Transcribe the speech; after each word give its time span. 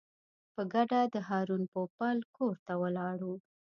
په 0.53 0.61
ګډه 0.73 0.99
د 1.13 1.15
هارون 1.29 1.63
پوپل 1.73 2.17
کور 2.35 2.55
ته 2.65 2.73
ولاړو. 2.81 3.33